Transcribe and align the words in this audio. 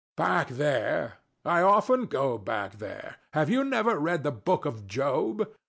THE 0.17 0.23
DEVIL. 0.23 0.33
Back 0.35 0.47
there! 0.49 1.13
I 1.45 1.61
often 1.61 2.05
go 2.07 2.39
back 2.39 2.79
there. 2.79 3.17
Have 3.33 3.51
you 3.51 3.63
never 3.63 3.99
read 3.99 4.23
the 4.23 4.31
book 4.31 4.65
of 4.65 4.87
Job? 4.87 5.45